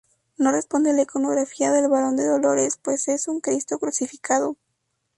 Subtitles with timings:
[0.39, 4.57] No responde a la iconografía del Varón de dolores, pues es un Cristo crucificado.